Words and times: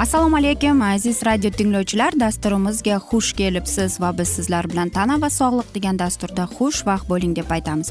assalomu 0.00 0.36
alaykum 0.36 0.82
aziz 0.82 1.18
radio 1.26 1.50
tinglovchilar. 1.50 2.12
Dasturimizga 2.20 2.96
xush 3.08 3.32
kelibsiz 3.36 4.00
va 4.00 4.18
biz 4.18 4.28
sizlar 4.28 4.64
bilan 4.70 4.88
tana 4.88 5.20
va 5.22 5.28
sog'liq 5.30 5.74
degan 5.74 5.98
dasturda 5.98 6.44
xushvaqt 6.56 7.08
bo'ling 7.08 7.34
deb 7.36 7.50
aytamiz. 7.56 7.90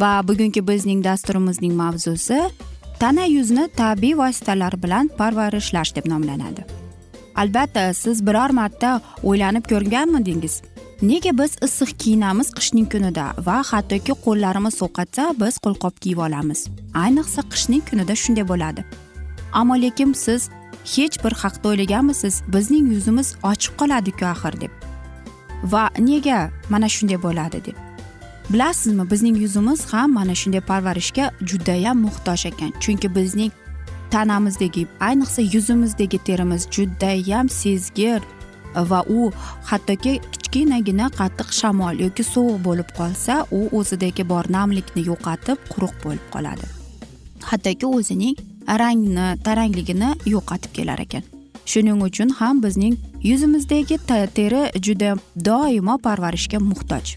Va 0.00 0.10
bugungi 0.28 0.60
bizning 0.70 1.00
dasturimizning 1.04 1.74
mavzusi 1.82 2.40
tana 3.00 3.24
yuzni 3.24 3.64
tabiiy 3.76 4.18
vositalar 4.18 4.76
bilan 4.82 5.08
parvarishlash 5.18 5.94
deb 5.96 6.06
nomlanadi. 6.12 6.66
Albatta 7.36 7.94
siz 7.94 8.20
biror 8.26 8.50
marta 8.60 9.00
o'ylanib 9.22 9.64
ko'rganmidingiz 9.72 10.60
nega 11.02 11.32
biz 11.40 11.56
issiq 11.66 11.96
kiyinamiz 12.02 12.52
qishning 12.58 12.92
kunida 12.92 13.26
va 13.48 13.56
hattoki 13.70 14.12
qo'llarimiz 14.26 14.74
sovqatsa 14.82 15.24
biz 15.40 15.54
qo'lqop 15.64 16.04
kiyib 16.04 16.20
olamiz? 16.28 16.68
Ayniqsa 17.04 17.48
qishning 17.52 17.82
kunida 17.88 18.14
shunday 18.22 18.48
bo'ladi. 18.52 18.84
Ammo 19.52 19.74
lekin 19.84 20.12
siz 20.12 20.50
hech 20.94 21.24
bir 21.24 21.32
haqda 21.42 21.68
o'ylaganmisiz? 21.68 22.42
Bizning 22.54 22.92
yuzimiz 22.94 23.28
ochiq 23.50 23.72
qoladiku 23.80 24.26
axir 24.34 24.60
deb. 24.60 24.72
Va 25.72 25.84
nega 25.98 26.50
mana 26.70 26.88
shunday 26.88 27.18
bo'ladi 27.26 27.64
deb. 27.66 27.76
Bilasizmi 28.50 29.10
bizning 29.10 29.36
yuzimiz 29.44 29.80
ham 29.92 30.12
mana 30.12 30.34
shunday 30.40 30.60
parvarishga 30.60 31.24
judayam 31.50 31.98
muhtoj 32.06 32.46
ekan. 32.50 32.72
Chunki 32.82 33.08
bizning 33.14 33.52
tanamizdagi 34.10 34.86
ayniqsa 35.00 35.42
yuzimizdagi 35.54 36.18
terimiz 36.18 36.62
judayam 36.70 37.48
sezgir 37.48 38.20
va 38.90 39.00
u 39.08 39.32
hattoki 39.70 40.12
kichkinagina 40.32 41.06
qattiq 41.18 41.48
shamol 41.60 41.94
yoki 42.04 42.24
sovuq 42.24 42.58
bo'lib 42.66 42.90
qolsa 42.98 43.34
u 43.58 43.60
o'zidagi 43.78 44.28
bor 44.32 44.44
namlikni 44.56 45.02
yo'qotib 45.10 45.58
quruq 45.72 45.94
bo'lib 46.04 46.26
qoladi. 46.34 46.66
Hattoki 47.50 47.86
o'zining 47.86 48.36
rangni 48.68 49.26
tarangligini 49.46 50.10
yo'qotib 50.26 50.72
kelar 50.72 51.00
ekan. 51.06 51.22
Shuning 51.66 52.02
uchun 52.02 52.30
ham 52.38 52.62
bizning 52.62 52.96
yuzimizdagi 53.22 53.98
teri 54.08 54.62
juda 54.86 55.16
doimo 55.48 55.98
parvarishga 55.98 56.58
muhtoj. 56.58 57.16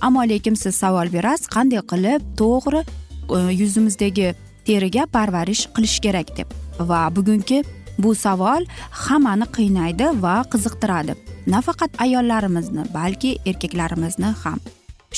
Ammo 0.00 0.22
lekin 0.28 0.54
siz 0.54 0.74
savol 0.74 1.12
berasiz 1.12 1.46
qanday 1.46 1.82
qilib 1.92 2.22
to'g'ri 2.40 2.80
e, 2.82 3.38
yuzimizdagi 3.60 4.34
teriga 4.66 5.06
parvarish 5.06 5.66
qilish 5.74 5.98
kerak 6.00 6.36
deb. 6.36 6.48
Va 6.78 7.02
bugungi 7.16 7.62
bu 7.98 8.14
savol 8.14 8.64
hammani 8.90 9.46
qiynaydi 9.56 10.06
va 10.22 10.36
qiziqtiradi. 10.52 11.14
Nafaqat 11.46 12.00
ayollarimizni 12.04 12.84
balki 12.94 13.36
erkaklarimizni 13.46 14.30
ham. 14.42 14.58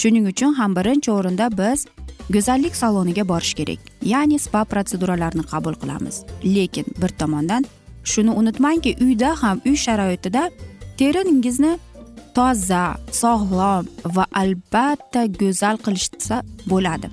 Shuning 0.01 0.27
uchun 0.33 0.55
ham 0.59 0.77
birinchi 0.77 1.11
o'rinda 1.11 1.47
biz 1.59 1.87
go'zallik 2.31 2.77
saloniga 2.77 3.29
borish 3.29 3.55
kerak. 3.55 3.79
Ya'ni 4.03 4.39
spa 4.39 4.65
protseduralarini 4.65 5.45
qabul 5.53 5.75
qilamiz. 5.75 6.23
Lekin 6.45 6.87
bir 7.03 7.09
tomondan 7.09 7.65
shuni 8.05 8.31
unutmangki 8.31 8.97
uyda 9.01 9.43
ham 9.43 9.61
uy 9.67 9.77
sharoitida 9.77 10.51
teringizni 10.99 11.79
toza 12.34 12.84
sog'lom 13.13 13.87
va 14.17 14.25
albatta 14.43 15.27
go'zal 15.27 15.77
qilishsa 15.84 16.43
bo'ladi. 16.71 17.09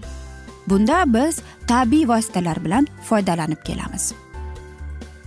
Bunda 0.69 1.03
biz 1.07 1.41
tabiiy 1.67 2.07
vositalar 2.07 2.63
bilan 2.65 2.87
foydalanib 3.07 3.61
kelamiz. 3.63 4.13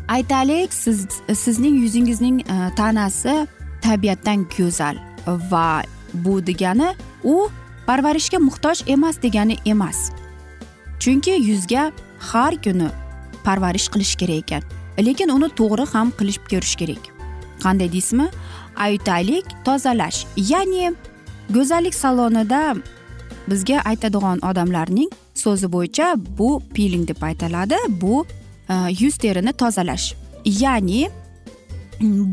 Aytaylik 0.09 0.73
siz 0.73 1.07
sizning 1.35 1.77
yuzingizning 1.83 2.41
e, 2.41 2.75
tanasi 2.77 3.47
tabiatdan 3.83 4.47
go'zal 4.57 4.97
va 5.27 5.83
bu 6.15 6.47
degani 6.47 6.95
u 7.25 7.49
parvarishga 7.87 8.39
muhtoj 8.39 8.83
emas 8.87 9.21
degani 9.23 9.57
emas. 9.65 10.11
Chunki 10.99 11.35
yuzga 11.49 11.93
har 12.19 12.57
kuni 12.65 12.89
parvarish 13.45 13.89
qilish 13.93 14.17
kerak 14.17 14.45
ekan. 14.45 14.63
Lekin 15.07 15.31
uni 15.37 15.49
to'g'ri 15.59 15.87
ham 15.93 16.13
qilib 16.19 16.45
ko'rish 16.51 16.77
kerak. 16.81 17.11
Qanday 17.65 17.89
deysizmi? 17.93 18.29
Aytaylik 18.87 19.47
tozalash. 19.67 20.25
Ya'ni 20.37 20.95
go'zallik 21.55 21.95
salonida 21.95 22.63
bizga 23.51 23.83
aytadigan 23.91 24.41
odamlarning 24.51 25.11
so'zi 25.35 25.69
bo'yicha 25.75 26.15
bu 26.39 26.63
piling 26.75 27.05
deb 27.09 27.23
aytiladi. 27.23 27.77
Bu 27.89 28.25
e, 28.69 28.75
yuz 29.01 29.17
terini 29.19 29.53
tozalash. 29.53 30.15
Ya'ni 30.45 31.11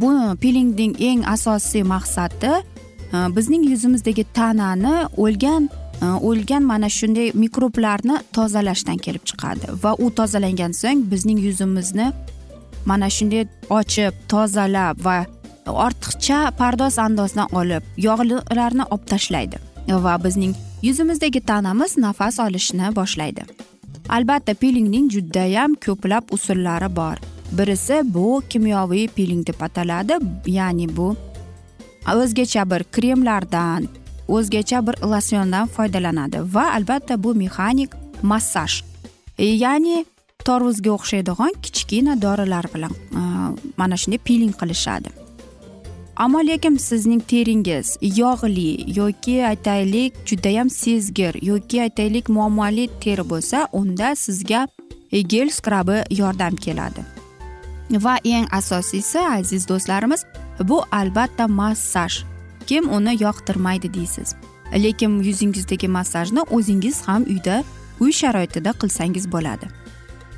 bu 0.01 0.11
pilingning 0.41 0.95
eng 1.00 1.25
asosiy 1.28 1.84
maqsadi 1.84 2.51
Э, 3.13 3.35
bizning 3.35 3.63
yuzimizdagi 3.69 4.25
tanani 4.33 4.94
o'lgan 5.17 5.69
e, 6.01 6.05
o'lgan 6.05 6.63
mana 6.63 6.89
shunday 6.89 7.31
mikroblarni 7.33 8.17
tozalashdan 8.33 8.97
kelib 9.05 9.23
chiqadi. 9.29 9.66
Va 9.83 9.91
u 9.99 10.07
tozalangan 10.19 10.72
so'ng 10.81 11.03
bizning 11.11 11.39
yuzimizni 11.47 12.11
mana 12.85 13.09
shunday 13.09 13.44
ochib 13.69 14.13
tozalab 14.31 15.03
va 15.07 15.17
ortiqcha 15.85 16.38
pardoz 16.59 16.99
andozdan 17.05 17.47
olib 17.61 17.83
yog'larni 18.07 18.85
olib 18.94 19.05
tashlaydi. 19.11 19.57
Va 20.05 20.13
bizning 20.25 20.53
yuzimizdagi 20.88 21.41
tanamiz 21.51 21.97
nafas 21.97 22.39
olishni 22.39 22.95
boshlaydi. 22.99 23.43
Albatta 24.09 24.53
pilingning 24.53 25.11
judayam 25.16 25.75
ko'plab 25.85 26.31
usullari 26.35 26.89
bor. 26.95 27.17
Birisi 27.57 28.01
bu 28.13 28.41
kimyoviy 28.49 29.07
piling 29.07 29.43
deb 29.47 29.61
ataladi 29.67 30.16
ya'ni 30.47 30.88
bu 30.97 31.16
o'zgacha 32.07 32.69
bir 32.72 32.84
kremlardan 32.84 33.88
o'zgacha 34.28 34.88
bir 34.88 34.95
losyondan 35.12 35.67
foydalanadi 35.67 36.39
va 36.53 36.73
albatta 36.73 37.23
bu 37.23 37.35
mexanik 37.35 37.89
massaj. 38.22 38.84
E, 39.38 39.45
ya'ni 39.45 40.06
torvuzga 40.45 40.91
o'xshaydigan 40.91 41.53
kichkina 41.63 42.22
dorilar 42.22 42.66
bilan 42.73 42.91
e, 42.91 43.22
mana 43.78 43.97
shunday 43.97 44.17
piling 44.17 44.53
qilishadi. 44.61 45.09
Ammo 46.16 46.40
lekin 46.47 46.75
sizning 46.78 47.22
teringiz 47.31 47.97
yog'li 48.01 48.97
yoki 49.00 49.45
aytaylik 49.45 50.14
judayam 50.25 50.70
sezgir 50.70 51.34
yoki 51.41 51.81
aytaylik 51.81 52.29
muammoli 52.29 52.90
teri 53.03 53.29
bo'lsa 53.29 53.67
unda 53.72 54.16
sizga 54.16 54.67
e, 55.11 55.22
gel 55.22 55.49
skrabi 55.49 56.03
yordam 56.09 56.55
keladi. 56.55 57.02
Va 57.91 58.17
eng 58.23 58.47
asosiysi 58.52 59.20
aziz 59.20 59.67
do'stlarimiz 59.70 60.25
bu 60.59 60.83
albatta 60.91 61.47
massaj. 61.47 62.23
Kim 62.67 62.89
uni 62.89 63.23
yoqtirmaydi 63.23 63.93
deysiz. 63.93 64.35
Lekin 64.73 65.19
yuzingizdagi 65.23 65.87
massajni 65.87 66.41
o'zingiz 66.41 67.01
ham 67.07 67.23
uyda 67.23 67.63
uy 67.99 68.11
sharoitida 68.11 68.71
qilsangiz 68.81 69.31
bo'ladi. 69.31 69.65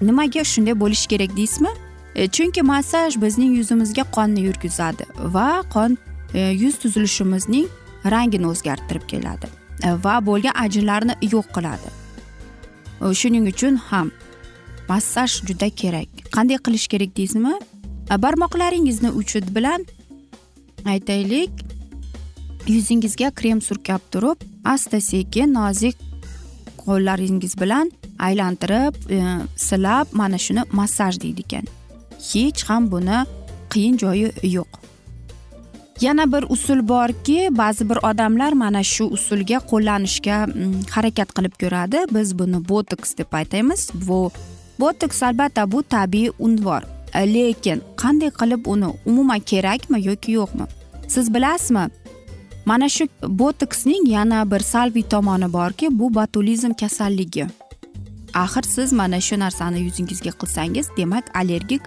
Nimaga 0.02 0.44
shunday 0.44 0.80
bo'lishi 0.80 1.08
kerak 1.08 1.38
deysizmi? 1.38 1.70
E, 2.16 2.28
chunki 2.28 2.62
massaj 2.62 3.22
bizning 3.22 3.58
yuzimizga 3.58 4.04
qonni 4.16 4.42
yurgizadi 4.48 5.06
va 5.36 5.64
qon 5.74 5.98
e, 6.34 6.40
yuz 6.64 6.78
tuzilishimizning 6.80 7.68
rangini 8.06 8.48
o'zgartirib 8.48 9.06
keladi 9.08 9.48
e, 9.84 9.94
va 10.06 10.16
bo'lgan 10.26 10.56
ajinlarni 10.66 11.16
yo'q 11.22 11.48
qiladi. 11.56 11.90
Shuning 13.20 13.48
uchun 13.54 13.76
ham 13.90 14.12
massaj 14.90 15.32
juda 15.48 15.70
kerak. 15.82 16.10
Qanday 16.36 16.58
qilish 16.66 16.88
kerak 16.88 17.18
deysizmi? 17.18 17.56
Barmoqlaringizni 18.26 19.10
uchi 19.20 19.42
bilan 19.56 19.86
aytaylik. 20.86 21.52
Yuzingizga 22.68 23.32
krem 23.32 23.62
surkab 23.62 24.02
turib 24.12 24.40
asta 24.64 25.02
sekin 25.02 25.54
nozik 25.54 25.98
qo'llaringiz 26.86 27.56
bilan 27.62 27.92
aylantirib 28.20 28.96
e, 29.12 29.20
silab 29.56 30.08
mana 30.12 30.38
shuni 30.38 30.64
massaj 30.72 31.20
deydi 31.24 31.44
ekan 31.48 31.68
hech 32.30 32.64
ham 32.70 32.92
buni 32.92 33.20
qiyin 33.74 33.98
joyi 33.98 34.32
yo'q. 34.56 34.72
Yana 36.02 36.26
bir 36.32 36.44
usul 36.50 36.88
borki 36.88 37.50
ba'zi 37.58 37.90
bir 37.90 38.00
odamlar 38.10 38.54
mana 38.54 38.84
shu 38.84 39.06
usulga 39.18 39.60
qo'llanishga 39.72 40.38
mm, 40.48 40.74
harakat 40.96 41.30
qilib 41.38 41.56
ko'radi. 41.62 42.06
Biz 42.16 42.40
buni 42.40 42.60
botoks 42.70 43.18
deb 43.18 43.32
aytamiz. 43.40 43.90
Bu 44.08 44.32
botoks 44.80 45.24
albatta 45.24 45.72
bu 45.72 45.84
tabiiy 45.84 46.32
unvor. 46.40 46.93
Lekin 47.16 47.82
qanday 47.98 48.32
qilib 48.40 48.68
uni 48.68 48.90
umuman 49.06 49.40
kerakmi 49.40 50.06
yoki 50.06 50.32
yo'qmi? 50.32 50.66
Siz 51.08 51.34
bilasizmi? 51.34 51.90
Mana 52.66 52.90
shu 52.90 53.08
botoksning 53.24 54.08
yana 54.08 54.52
bir 54.52 54.60
salbiy 54.60 55.04
tomoni 55.04 55.54
borki 55.54 56.00
bu 56.00 56.14
botulizm 56.14 56.74
kasalligi. 56.74 57.46
Axir 58.34 58.64
siz 58.64 58.94
mana 58.94 59.22
shu 59.22 59.40
narsani 59.40 59.80
yuzingizga 59.80 60.32
qilsangiz 60.32 60.88
demak 60.98 61.26
allergik 61.36 61.82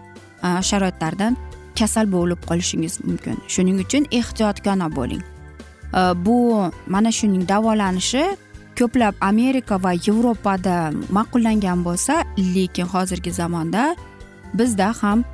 e, 0.47 0.63
sharoitlardan 0.63 1.37
kasal 1.79 2.13
bo'lib 2.13 2.41
qolishingiz 2.49 3.05
mumkin. 3.05 3.37
Shuning 3.49 3.81
uchun 3.85 4.07
ehtiyotkor 4.11 4.97
bo'ling. 4.97 5.23
E, 5.95 6.01
bu 6.27 6.37
mana 6.87 7.13
shuning 7.13 7.49
davolanishi 7.49 8.25
ko'plab 8.79 9.15
amerika 9.21 9.83
va 9.83 9.93
yevropada 10.07 10.93
ma'qullangan 11.17 11.85
bo'lsa 11.85 12.15
lekin 12.55 12.87
hozirgi 12.95 13.33
zamonda 13.33 13.97
bizda 14.59 14.93
ham 15.01 15.25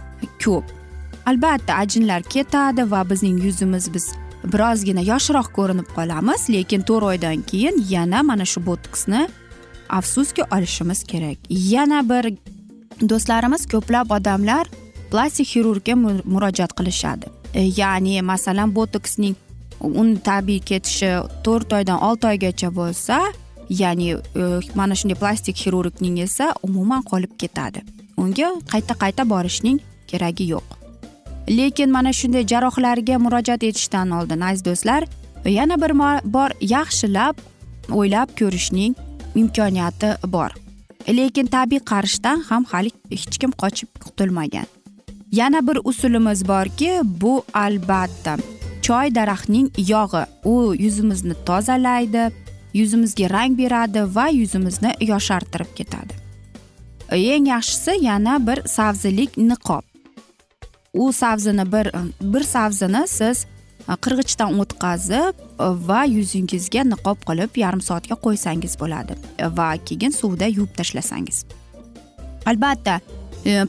ko'p. 0.44 0.64
Albatta 1.26 1.74
ajinlar 1.82 2.22
ketadi 2.22 2.90
va 2.90 3.10
bizning 3.10 3.44
yuzimiz 3.44 3.94
biz 3.94 4.06
birozgina 4.52 5.02
yoshroq 5.12 5.52
ko'rinib 5.56 5.88
qolamiz 5.96 6.48
lekin 6.54 6.82
to'rt 6.88 7.04
oydan 7.12 7.42
keyin 7.50 7.76
yana 7.94 8.22
mana 8.22 8.44
shu 8.52 8.66
botoksni 8.66 9.28
afsuski 9.88 10.42
olishimiz 10.54 11.04
kerak. 11.04 11.38
Yana 11.50 12.00
bir 12.10 12.24
do'stlarimiz 13.10 13.66
ko'plab 13.72 14.10
odamlar 14.16 14.66
plastik 15.10 15.46
xirurgga 15.52 15.94
murojaat 16.34 16.72
qilishadi. 16.78 17.26
E, 17.54 17.62
ya'ni 17.80 18.22
masalan 18.22 18.74
botoksning 18.74 19.36
uni 19.80 20.18
tabiiy 20.28 20.60
ketishi 20.70 21.12
to'rt 21.44 21.72
oydan 21.78 22.02
olti 22.08 22.26
oygacha 22.32 22.68
bo'lsa 22.78 23.22
ya'ni 23.68 24.08
e, 24.12 24.44
mana 24.74 24.94
shunday 24.98 25.18
plastik 25.22 25.56
xirurgning 25.62 26.18
esa 26.26 26.54
umuman 26.62 27.02
qolib 27.10 27.36
ketadi. 27.42 27.82
Unga 28.16 28.48
qayta 28.72 28.94
qayta 29.02 29.28
borishning 29.28 29.78
keragi 30.06 30.46
yo'q. 30.52 30.66
Lekin 31.48 31.90
mana 31.90 32.12
shunday 32.12 32.44
jarrohlarga 32.52 33.18
murojaat 33.18 33.62
etishdan 33.62 34.10
oldin 34.10 34.40
aziz 34.40 34.64
do'stlar 34.64 35.02
yana 35.44 35.76
bir 35.82 35.92
bor 36.34 36.50
yaxshilab 36.60 37.36
o'ylab 37.90 38.28
ko'rishning 38.38 38.94
imkoniyati 39.34 40.10
bor. 40.26 40.50
Lekin 41.08 41.46
tabiiy 41.46 41.82
qarishdan 41.92 42.38
ham 42.48 42.64
hali 42.64 42.90
hech 43.10 43.38
kim 43.40 43.52
qochib 43.62 43.88
qutulmagan. 44.04 44.66
Yana 45.32 45.66
bir 45.66 45.78
usulimiz 45.84 46.48
borki 46.48 46.90
bu 47.04 47.44
albatta 47.54 48.36
choy 48.82 49.14
daraxtning 49.14 49.68
yog'i. 49.92 50.24
U 50.44 50.74
yuzimizni 50.84 51.34
tozalaydi 51.46 52.24
yuzimizga 52.74 53.30
rang 53.30 53.58
beradi 53.58 54.02
va 54.14 54.26
yuzimizni 54.28 54.90
yoshartirib 55.00 55.70
ketadi. 55.78 56.21
Eng 57.14 57.46
yaxshisi 57.46 57.96
yana 58.00 58.46
bir 58.46 58.58
sabzilik 58.68 59.36
niqob. 59.36 59.82
U 60.94 61.12
sabzini 61.12 61.72
bir 61.72 61.90
bir 62.20 62.42
sabzini 62.42 63.08
siz 63.08 63.46
e, 63.88 63.92
qirg'ichdan 63.92 64.60
o'tkazib 64.60 65.34
e, 65.60 65.66
va 65.88 66.04
yuzingizga 66.04 66.82
niqob 66.92 67.18
qilib 67.28 67.56
yarim 67.64 67.80
soatga 67.80 68.14
qo'ysangiz 68.24 68.76
bo'ladi 68.80 69.16
e, 69.38 69.46
va 69.58 69.76
keyin 69.86 70.10
suvda 70.10 70.46
yuvib 70.46 70.74
tashlasangiz. 70.76 71.44
Albatta 72.46 73.00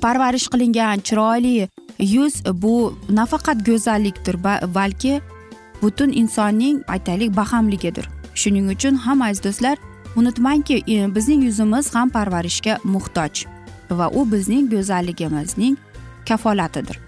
parvarish 0.02 0.48
qilingan 0.54 1.00
chiroyli 1.08 1.70
yuz 2.00 2.34
bu 2.64 2.94
nafaqat 3.10 3.66
go'zallikdir 3.66 4.36
balki 4.76 5.22
butun 5.82 6.12
insonning 6.12 6.84
aytaylik 6.88 7.36
bahamligidir 7.36 8.10
shuning 8.36 8.70
uchun 8.76 8.96
ham 8.96 9.22
aziz 9.22 9.44
do'stlar 9.44 9.78
unutmangki 10.16 10.84
e, 10.88 11.16
bizning 11.16 11.44
yuzimiz 11.44 11.96
ham 11.96 12.10
parvarishga 12.10 12.78
muhtoj 12.84 13.46
va 13.90 14.10
u 14.10 14.32
bizning 14.32 14.72
go'zalligimizning 14.72 15.78
kafolatidir. 16.28 17.00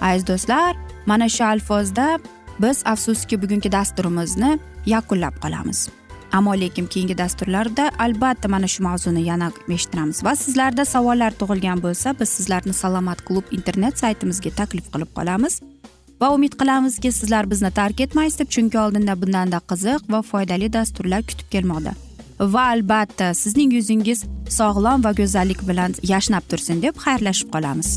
Aziz 0.00 0.26
do'stlar 0.26 0.76
mana 1.06 1.28
shu 1.28 1.44
alfozda 1.44 2.18
biz 2.58 2.82
afsuski 2.84 3.42
bugungi 3.42 3.72
dasturimizni 3.72 4.58
yakunlab 4.86 5.38
qolamiz. 5.42 5.88
Ammo 6.32 6.52
lekin 6.60 6.86
keyingi 6.86 7.18
dasturlarda 7.18 7.90
albatta 7.98 8.48
mana 8.48 8.68
shu 8.68 8.82
mavzuni 8.82 9.22
yana 9.26 9.50
eshittiramiz 9.68 10.24
va 10.24 10.36
sizlarda 10.36 10.84
savollar 10.84 11.32
tug'ilgan 11.40 11.82
bo'lsa 11.82 12.14
biz 12.20 12.28
sizlarni 12.28 12.72
salomat 12.72 13.24
klub 13.28 13.44
internet 13.58 13.98
saytimizga 13.98 14.50
taklif 14.50 14.90
qilib 14.94 15.10
qolamiz 15.18 15.60
va 16.20 16.30
umid 16.34 16.56
qilamizki 16.60 17.12
sizlar 17.12 17.50
bizni 17.50 17.70
tark 17.70 18.00
etmaysiz 18.00 18.38
deb 18.38 18.50
chunki 18.56 18.78
oldinda 18.78 19.14
bundanda 19.22 19.60
qiziq 19.70 20.10
va 20.12 20.22
foydali 20.32 20.72
dasturlar 20.72 21.22
kutib 21.30 21.48
kelmoqda. 21.54 21.94
Va 22.40 22.68
albatta 22.74 23.32
sizning 23.34 23.72
yuzingiz 23.72 24.24
sog'lom 24.58 25.04
va 25.04 25.12
go'zallik 25.20 25.60
bilan 25.68 25.94
yashnab 26.12 26.44
tursin 26.50 26.82
deb 26.82 26.94
xayrlashib 27.04 27.48
qolamiz. 27.54 27.90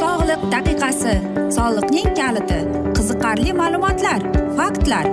Sog'liq 0.00 0.42
daqiqasi 0.54 1.14
soliqning 1.56 2.10
kaliti 2.20 2.60
qiziqarli 2.96 3.52
ma'lumotlar 3.62 4.20
faktlar. 4.58 5.06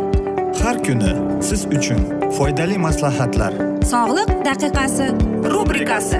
Har 0.63 0.77
kuni 0.85 1.13
siz 1.47 1.65
uchun 1.77 2.01
foydali 2.37 2.77
maslahatlar. 2.87 3.53
Sog'liq 3.93 4.29
daqiqasi 4.49 5.07
rubrikasi 5.53 6.19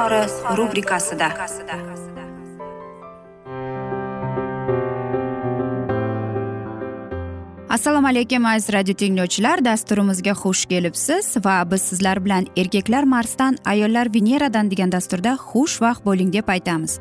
izhori 0.00 0.56
rubrikasida. 0.56 1.28
Assalomu 7.68 8.08
alaykum 8.08 8.46
aziz 8.46 8.72
radio 8.72 8.94
tinglovchilar. 8.94 9.64
Dasturimizga 9.64 10.30
xush 10.30 10.64
kelibsiz 10.66 11.36
va 11.44 11.70
biz 11.70 11.82
sizlar 11.82 12.24
bilan 12.24 12.46
erkaklar 12.56 13.02
marsdan 13.02 13.56
ayollar 13.64 14.14
veneradan 14.14 14.70
degan 14.70 14.92
dasturda 14.92 15.36
xushvaqt 15.50 16.04
bo'ling 16.04 16.32
deb 16.32 16.48
aytamiz. 16.48 16.98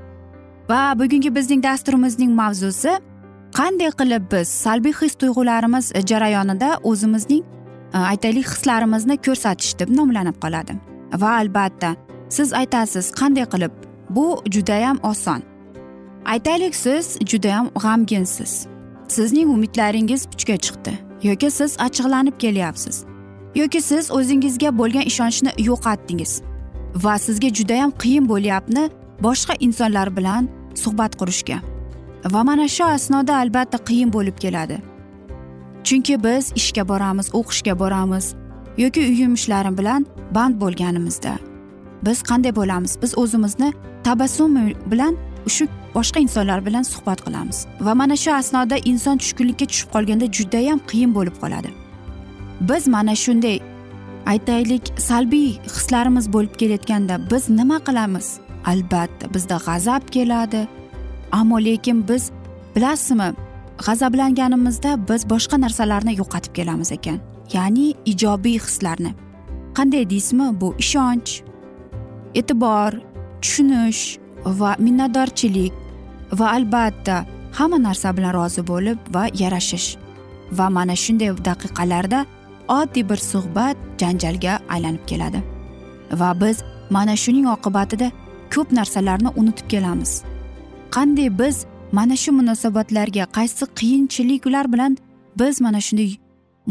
Va 0.69 0.93
bugungi 0.99 1.35
bizning 1.35 1.63
dasturimizning 1.63 2.35
mavzusi 2.35 2.99
qanday 3.55 3.91
qilib 3.99 4.27
biz 4.31 4.47
salbiy 4.47 4.93
his 5.01 5.15
tuyg'ularimiz 5.15 5.93
jarayonida 6.05 6.77
o'zimizning 6.83 7.43
e, 7.93 7.97
aytaylik 7.97 8.45
hislarimizni 8.47 9.17
ko'rsatish 9.17 9.79
deb 9.79 9.89
nomlanib 9.89 10.37
qoladi. 10.43 10.77
Va 11.21 11.31
albatta 11.41 11.95
siz 12.29 12.53
aytasiz 12.53 13.12
qanday 13.12 13.45
qilib? 13.53 13.71
Bu 14.09 14.43
judayam 14.51 14.98
oson. 15.03 15.41
Aytaylik 16.25 16.75
siz 16.75 17.17
judayam 17.25 17.69
g'amginsiz. 17.83 18.67
Sizning 19.07 19.50
umidlaringiz 19.50 20.25
puchga 20.31 20.57
chiqdi. 20.65 20.93
Yoki 21.24 21.51
siz 21.51 21.77
achchiqlanib 21.79 22.39
kelyapsiz. 22.39 23.05
Yoki 23.55 23.81
siz 23.81 24.12
o'zingizga 24.12 24.77
bo'lgan 24.77 25.05
ishonchni 25.12 25.51
yo'qotdingiz. 25.57 26.41
Va 26.95 27.17
sizga 27.17 27.50
judayam 27.50 27.91
qiyin 28.01 28.29
bo'lyapti 28.29 28.89
boshqa 29.25 29.53
insonlar 29.59 30.17
bilan 30.17 30.50
suhbat 30.75 31.15
qurishga. 31.19 31.57
Va 32.33 32.43
mana 32.43 32.67
shu 32.67 32.83
asnoda 32.83 33.36
albatta 33.36 33.77
qiyin 33.77 34.13
bo'lib 34.13 34.38
keladi. 34.43 34.77
Chunki 35.83 36.24
biz 36.24 36.53
ishga 36.55 36.88
boramiz 36.88 37.27
o'qishga 37.33 37.79
boramiz. 37.79 38.36
Yoki 38.77 39.00
uy 39.01 39.21
yumushlari 39.21 39.77
bilan 39.77 40.05
band 40.36 40.62
bo'lganimizda. 40.62 41.48
Biz 42.05 42.23
qanday 42.29 42.55
bo'lamiz? 42.55 42.97
Biz 43.01 43.17
o'zimizni 43.17 43.73
tabassum 44.03 44.57
bilan 44.91 45.17
shu 45.47 45.67
boshqa 45.95 46.19
insonlar 46.19 46.65
bilan 46.65 46.83
suhbat 46.83 47.19
qilamiz. 47.25 47.65
Va 47.81 47.93
mana 47.95 48.15
shu 48.15 48.31
asnoda 48.33 48.77
inson 48.91 49.17
tushkunlikka 49.17 49.65
tushib 49.65 49.89
qolganda 49.95 50.25
judayam 50.37 50.79
qiyin 50.89 51.11
bo'lib 51.17 51.35
qoladi. 51.41 51.69
Biz 52.69 52.87
mana 52.87 53.15
shunday 53.15 53.59
aytaylik 54.25 54.93
salbiy 54.97 55.49
hislarimiz 55.75 56.33
bo'lib 56.33 56.53
kelayotganda 56.59 57.15
biz 57.31 57.49
nima 57.49 57.77
qilamiz? 57.87 58.27
Albatta 58.65 59.33
bizda 59.33 59.57
g'azab 59.65 60.03
keladi. 60.15 60.67
Ammo 61.31 61.57
lekin 61.67 62.07
biz 62.09 62.31
bilasizmi 62.75 63.29
g'azablanganimizda 63.85 64.91
biz 65.09 65.21
boshqa 65.29 65.61
narsalarni 65.61 66.13
yo'qotib 66.21 66.53
kelamiz 66.53 66.91
ekan. 66.91 67.19
Ya'ni 67.53 67.93
ijobiy 68.05 68.59
hislarni. 68.59 69.11
Qanday 69.77 70.09
deysizmi? 70.09 70.61
Bu 70.61 70.75
ishonch 70.79 71.48
e'tibor 72.36 72.91
tushunish 73.41 74.17
va 74.45 74.75
minnatdorchilik 74.79 75.74
va 76.39 76.51
albatta 76.57 77.25
hamma 77.57 77.77
narsa 77.88 78.17
bilan 78.17 78.33
rozi 78.33 78.62
bo'lib 78.71 78.98
va 79.15 79.24
yarashish. 79.41 79.98
Va 80.57 80.69
mana 80.69 80.95
shunday 81.03 81.31
daqiqalarda 81.50 82.25
oddiy 82.79 83.09
bir 83.09 83.19
suhbat 83.31 83.77
janjalga 84.01 84.59
aylanib 84.69 85.03
keladi. 85.09 85.39
Va 86.19 86.29
biz 86.41 86.57
mana 86.89 87.15
shuning 87.24 87.48
oqibatida 87.55 88.12
ko'p 88.53 88.71
narsalarni 88.79 89.29
unutib 89.39 89.67
kelamiz. 89.74 90.12
Qanday 90.95 91.29
biz 91.41 91.65
mana 91.91 92.15
shu 92.15 92.31
munosabatlarga 92.39 93.24
qaysi 93.38 93.65
qiyinchiliklar 93.79 94.65
bilan 94.74 94.98
biz 95.39 95.62
mana 95.62 95.81
shunday 95.88 96.12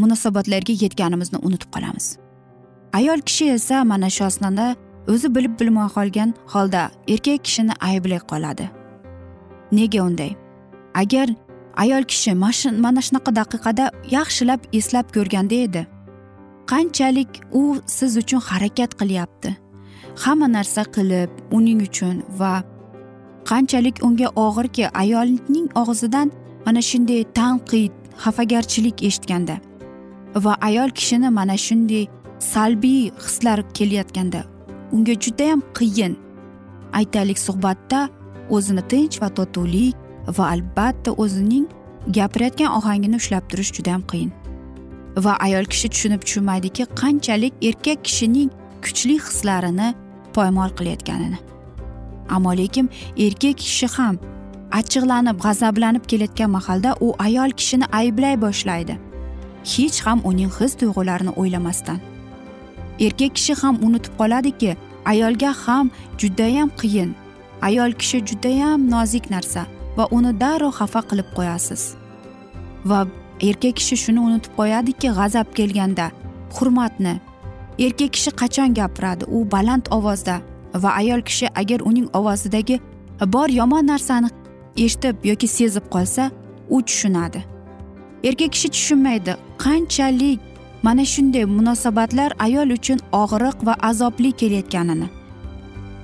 munosabatlarga 0.02 0.74
yetganimizni 0.82 1.38
unutib 1.46 1.70
qolamiz. 1.74 2.06
Ayol 2.92 3.20
kishi 3.28 3.50
esa 3.50 3.84
mana 3.84 4.10
shu 4.10 4.24
asnoda 4.24 4.76
o'zi 5.12 5.34
bilib 5.34 5.60
bilmay 5.60 5.88
qolgan 5.96 6.34
holda 6.52 6.90
erkak 7.08 7.44
kishini 7.44 7.74
ayblay 7.80 8.20
qoladi. 8.30 8.66
Nega 9.72 10.00
unday? 10.08 10.32
Agar 10.94 11.28
ayol 11.76 12.02
kishi 12.10 12.34
mana 12.84 13.00
shunaqa 13.06 13.30
daqiqada 13.40 13.84
yaxshilab 14.16 14.60
eslab 14.78 15.06
ko'rganda 15.16 15.56
edi 15.66 15.86
qanchalik 16.70 17.32
u 17.60 17.62
siz 17.86 18.16
uchun 18.22 18.40
harakat 18.48 18.90
qilyapti? 19.00 19.50
Hamma 20.22 20.48
narsa 20.56 20.82
qilib 20.96 21.30
uning 21.56 21.80
uchun 21.88 22.16
va 22.40 22.52
qanchalik 23.50 23.96
unga 24.06 24.28
og'irki 24.44 24.84
ayolning 25.02 25.68
og'zidan 25.82 26.28
mana 26.66 26.80
shunday 26.90 27.22
tanqid 27.38 27.92
xafagarchilik 28.22 28.96
eshitganda 29.08 29.56
va 30.44 30.52
ayol 30.68 30.90
kishini 30.98 31.30
mana 31.38 31.56
shunday 31.66 32.04
salbiy 32.52 33.02
hislar 33.24 33.58
kelayotganda 33.76 34.40
unga 34.92 35.14
judayam 35.24 35.62
qiyin. 35.78 36.16
Aytaylik 36.92 37.38
suhbatda 37.38 38.08
o'zini 38.50 38.82
tinch 38.88 39.20
va 39.22 39.28
totuvlik 39.28 39.96
va 40.36 40.44
albatta 40.54 41.10
o'zining 41.22 41.66
gapirayotgan 42.16 42.70
ohangini 42.78 43.16
ushlab 43.22 43.44
turish 43.50 43.72
judayam 43.76 44.02
qiyin. 44.10 44.30
Va 45.24 45.36
ayol 45.46 45.64
kishi 45.72 45.88
tushunib 45.94 46.22
tushunmaydiki 46.26 46.84
qanchalik 47.00 47.54
erkak 47.68 48.04
kishining 48.04 48.50
kuchli 48.84 49.16
hislarini 49.26 49.94
poymol 50.34 50.70
qilayotganini. 50.78 51.38
Ammo 52.28 52.52
lekin 52.60 52.90
erkak 53.26 53.56
kishi 53.64 53.88
ham 53.96 54.18
achchiqlanib 54.78 55.36
g'azablanib 55.44 56.04
kelayotgan 56.10 56.50
mahalda 56.56 56.94
u 57.00 57.14
ayol 57.26 57.50
kishini 57.58 57.86
ayblay 58.00 58.36
boshlaydi. 58.44 58.94
Hech 59.72 59.98
ham 60.06 60.20
uning 60.24 60.50
his 60.58 60.72
tuyg'ularini 60.80 61.32
o'ylamasdan. 61.40 61.98
Erkak 63.00 63.34
kishi 63.34 63.54
ham 63.60 63.78
unutib 63.86 64.12
qoladiki 64.20 64.76
ayolga 65.04 65.52
ham 65.64 65.90
judayam 66.18 66.70
qiyin. 66.80 67.14
Ayol 67.62 67.92
kishi 67.92 68.18
judayam 68.28 68.90
nozik 68.90 69.30
narsa 69.30 69.66
va 69.96 70.04
uni 70.16 70.32
darrov 70.40 70.72
xafa 70.78 71.00
qilib 71.10 71.28
qo'yasiz. 71.36 71.82
Va 72.88 73.06
erkak 73.48 73.74
kishi 73.80 73.96
shuni 74.04 74.20
unutib 74.28 74.52
qo'yadiki 74.58 75.08
g'azab 75.18 75.48
kelganda 75.58 76.06
hurmatni. 76.56 77.14
Erkak 77.78 78.10
kishi 78.14 78.30
qachon 78.40 78.74
gapiradi? 78.74 79.24
U 79.36 79.38
baland 79.52 79.84
ovozda 79.90 80.40
va 80.82 80.90
ayol 81.00 81.20
kishi 81.28 81.46
agar 81.60 81.80
uning 81.80 82.08
ovozidagi 82.18 82.80
bor 83.34 83.48
yomon 83.48 83.86
narsani 83.92 84.28
eshitib 84.84 85.16
yoki 85.30 85.48
sezib 85.48 85.86
qolsa 85.94 86.30
u 86.70 86.82
tushunadi. 86.82 87.40
Erkak 88.28 88.52
kishi 88.54 88.68
tushunmaydi 88.74 89.32
qanchalik 89.64 90.40
mana 90.82 91.04
shunday 91.04 91.44
munosabatlar 91.44 92.32
ayol 92.38 92.70
uchun 92.70 92.98
og'riq 93.12 93.66
va 93.66 93.74
azobli 93.82 94.32
kelayotganini. 94.32 95.08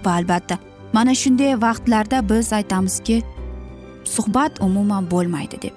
Va 0.04 0.10
albatta 0.18 0.58
mana 0.92 1.14
shunday 1.14 1.60
vaqtlarda 1.60 2.28
biz 2.30 2.52
aytamizki 2.52 3.22
suhbat 4.04 4.60
umuman 4.60 5.10
bo'lmaydi 5.10 5.62
deb. 5.62 5.74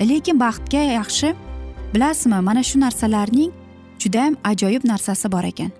Lekin 0.00 0.40
baxtga 0.40 0.82
yaxshi 1.00 1.34
bilasizmi 1.94 2.40
mana 2.40 2.62
shu 2.62 2.80
narsalarning 2.80 3.52
judayam 3.98 4.34
ajoyib 4.44 4.82
narsasi 4.84 5.32
bor 5.32 5.44
ekan. 5.44 5.70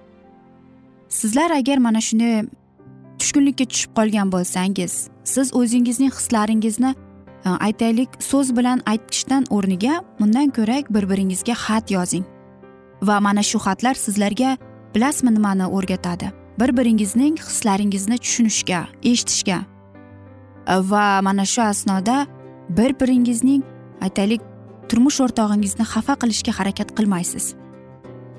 Sizlar 1.09 1.51
agar 1.51 1.79
mana 1.79 2.01
shunday 2.01 2.47
tushkunlikka 3.19 3.65
tushib 3.65 3.91
qolgan 3.99 4.33
bo'lsangiz 4.35 5.09
siz 5.25 5.55
o'zingizning 5.55 6.13
hislaringizni 6.19 6.95
e, 7.47 7.49
aytaylik 7.67 8.09
so'z 8.31 8.57
bilan 8.57 8.83
aytishdan 8.93 9.45
o'rniga 9.51 9.95
bundan 10.19 10.51
ko'ra 10.57 10.79
bir 10.91 11.05
biringizga 11.11 11.55
xat 11.67 11.91
yozing. 11.91 12.36
Va 13.03 13.21
mana 13.21 13.43
shu 13.43 13.59
xatlar 13.59 13.95
sizlarga 13.95 14.57
bilasizmi 14.95 15.35
nimani 15.35 15.67
o'rgatadi? 15.67 16.33
Bir 16.61 16.77
biringizning 16.77 17.39
hislaringizni 17.39 18.19
tushunishga 18.19 18.87
eshitishga 19.03 19.59
va 20.67 21.21
mana 21.23 21.45
shu 21.45 21.63
asnoda 21.63 22.27
bir 22.69 23.01
biringizning 23.01 23.63
aytaylik 24.01 24.41
turmush 24.89 25.21
o'rtog'ingizni 25.21 25.85
xafa 25.93 26.15
qilishga 26.23 26.53
harakat 26.59 26.89
qilmaysiz. 26.97 27.55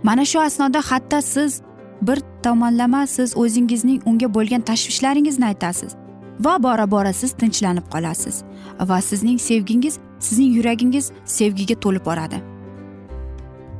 Mana 0.04 0.26
shu 0.26 0.40
asnoda 0.40 0.82
hatto 0.90 1.22
siz 1.22 1.62
bir 2.02 2.20
tomonlama 2.44 3.08
siz 3.08 3.38
o'zingizning 3.38 4.02
unga 4.06 4.34
bo'lgan 4.34 4.62
tashvishlaringizni 4.62 5.46
aytasiz 5.46 5.96
va 6.40 6.64
bora 6.64 6.92
bora 6.92 7.14
siz 7.14 7.32
tinchlanib 7.32 7.88
qolasiz 7.94 8.44
va 8.90 9.02
sizning 9.02 9.40
sevgingiz 9.40 10.00
sizning 10.20 10.52
yuragingiz 10.58 11.12
sevgiga 11.26 11.76
to'lib 11.76 12.06
boradi. 12.06 12.57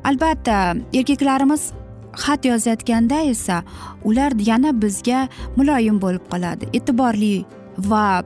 Albatta 0.10 0.58
erkaklarimiz 0.94 1.72
xat 2.24 2.46
yozayotganda 2.46 3.20
esa 3.34 3.64
ular 4.04 4.32
yana 4.50 4.72
bizga 4.82 5.28
muloyim 5.58 6.02
bo'lib 6.02 6.26
qoladi. 6.32 6.70
E'tiborli 6.78 7.46
va 7.92 8.24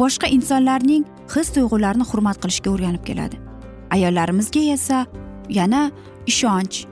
boshqa 0.00 0.26
insonlarning 0.36 1.04
his 1.34 1.48
tuyg'ularini 1.54 2.06
hurmat 2.10 2.40
qilishga 2.42 2.70
o'rganib 2.74 3.04
keladi. 3.08 3.36
Ayollarimizga 3.94 4.62
esa 4.76 5.06
yana 5.58 5.82
ishonch 6.32 6.86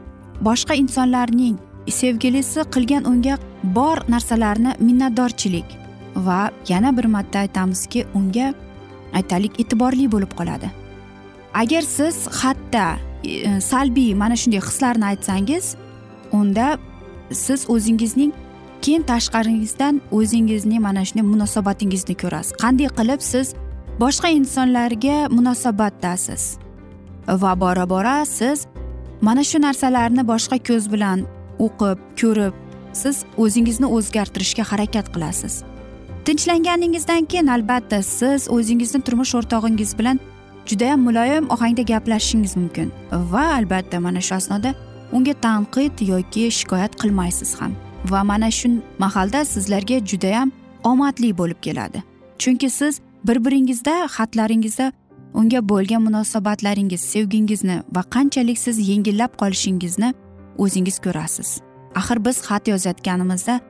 boshqa 0.49 0.75
insonlarning 0.83 1.57
sevgilisi 2.00 2.61
qilgan 2.75 3.09
unga 3.11 3.38
bor 3.78 3.99
narsalarni 4.14 4.73
minnatdorchilik 4.87 5.69
va 6.26 6.40
yana 6.69 6.97
bir 6.97 7.07
marta 7.16 7.38
aytamizki 7.45 8.07
unga 8.14 8.55
aytaylik 9.19 9.61
e'tiborli 9.62 10.11
bo'lib 10.14 10.33
qoladi. 10.38 10.71
Agar 11.55 11.83
siz 11.97 12.16
xatda 12.40 12.87
E, 13.26 13.61
salbiy 13.61 14.14
mana 14.14 14.37
shunday 14.37 14.61
hislarni 14.61 15.04
aytsangiz 15.12 15.75
unda 16.33 16.78
siz 17.33 17.71
o'zingizning 17.75 18.33
keyin 18.83 19.02
tashqaringizdan 19.02 20.00
o'zingizning 20.18 20.80
mana 20.88 21.04
shunday 21.04 21.26
munosabatingizni 21.33 22.14
ko'rasiz. 22.23 22.52
Qanday 22.62 22.88
qilib 22.99 23.21
siz 23.33 23.54
boshqa 24.02 24.28
insonlarga 24.38 25.16
munosabatdasiz? 25.37 26.42
Va 27.42 27.52
bora 27.61 27.88
bora 27.88 28.25
siz 28.38 28.66
mana 29.21 29.42
shu 29.45 29.59
narsalarni 29.66 30.23
boshqa 30.33 30.59
ko'z 30.68 30.85
bilan 30.92 31.26
o'qib 31.66 31.99
ko'rib 32.21 32.54
siz 33.02 33.25
o'zingizni 33.45 33.87
o'zgartirishga 33.97 34.64
harakat 34.71 35.06
qilasiz. 35.14 35.54
Tinchlanganingizdan 36.26 37.25
keyin 37.30 37.47
albatta 37.47 38.02
siz 38.02 38.49
o'zingizni 38.56 39.00
turmush 39.06 39.35
o'rtog'ingiz 39.38 39.99
bilan 39.99 40.21
judayam 40.66 41.00
muloyim 41.00 41.50
ohangda 41.50 41.82
gaplashishingiz 41.82 42.56
mumkin. 42.56 42.92
Va 43.12 43.44
albatta 43.54 44.00
mana 44.00 44.20
shu 44.20 44.35
asnoda 44.35 44.75
unga 45.12 45.35
tanqid 45.46 45.94
yoki 46.12 46.50
shikoyat 46.58 46.92
qilmaysiz 47.00 47.61
ham. 47.61 47.73
Va 48.11 48.25
mana 48.25 48.50
shu 48.50 48.68
mahalda 48.99 49.44
sizlarga 49.44 49.99
judayam 50.11 50.52
omadli 50.85 51.38
bo'lib 51.38 51.61
keladi. 51.66 52.02
Chunki 52.38 52.70
siz 52.70 53.00
bir 53.25 53.44
biringizda 53.44 53.94
xatlaringizda 54.16 54.92
unga 55.35 55.68
bo'lgan 55.68 56.02
munosabatlaringiz 56.02 57.00
sevgingizni 57.00 57.82
va 57.94 58.02
qanchalik 58.14 58.58
siz 58.58 58.88
yengillab 58.88 59.32
qolishingizni 59.40 60.14
o'zingiz 60.58 60.99
ko'rasiz. 60.99 61.49
Axir 61.94 62.25
biz 62.25 62.37
xat 62.49 62.68
yozayotganimizda 62.68 63.61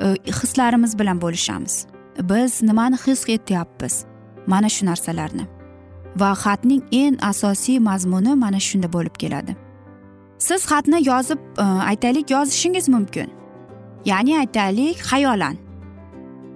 e, 0.00 0.06
hislarimiz 0.40 0.98
bilan 0.98 1.20
bo'lishamiz. 1.20 1.86
Biz 2.30 2.62
nimani 2.62 2.96
his 3.06 3.28
etyapmiz? 3.28 4.04
Mana 4.46 4.68
shu 4.68 4.86
narsalarni. 4.86 5.55
Va 6.20 6.30
xatning 6.44 6.82
eng 6.92 7.16
asosiy 7.30 7.78
mazmuni 7.88 8.34
mana 8.42 8.60
shunda 8.68 8.88
bo'lib 8.92 9.16
keladi. 9.22 9.56
Siz 10.38 10.66
xatni 10.70 10.98
yozib 11.10 11.40
e, 11.58 11.64
aytaylik 11.90 12.30
yozishingiz 12.30 12.88
mumkin. 12.88 13.28
Ya'ni 14.04 14.38
aytaylik 14.38 14.96
xayolan. 15.10 15.56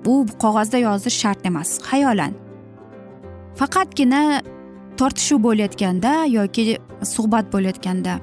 Bu 0.05 0.15
qog'ozda 0.43 0.79
yozish 0.79 1.17
shart 1.23 1.47
emas 1.47 1.71
xayolan. 1.91 2.33
Faqatgina 3.59 4.23
tortishuv 4.99 5.43
bo'layotganda 5.47 6.13
yoki 6.39 6.79
suhbat 7.15 7.47
bo'layotganda 7.53 8.15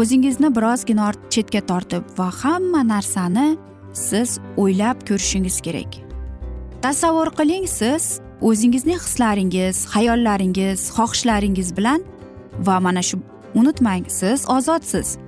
o'zingizni 0.00 0.48
birozgina 0.56 1.12
chetga 1.34 1.60
tortib 1.70 2.02
va 2.18 2.28
hamma 2.42 2.82
narsani 2.94 3.48
siz 3.92 4.38
o'ylab 4.62 4.98
ko'rishingiz 5.08 5.60
kerak. 5.66 5.92
Tasavvur 6.82 7.30
qiling 7.38 7.66
siz 7.78 8.04
o'zingizning 8.40 9.00
hislaringiz 9.06 9.76
xayollaringiz 9.94 10.80
xohishlaringiz 10.96 11.76
bilan 11.76 12.00
va 12.66 12.80
mana 12.80 13.02
shu 13.02 13.18
unutmang 13.54 14.04
siz 14.08 14.48
ozodsiz 14.56 15.18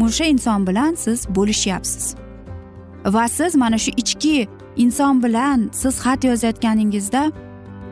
o'sha 0.00 0.24
inson 0.24 0.66
bilan 0.66 0.94
siz 0.94 1.26
bo'lishyapsiz. 1.36 2.14
Va 3.14 3.28
siz 3.28 3.54
mana 3.54 3.78
shu 3.78 3.90
ichki 3.96 4.48
inson 4.76 5.22
bilan 5.22 5.70
siz 5.72 5.94
xat 6.04 6.24
yozayotganingizda 6.24 7.32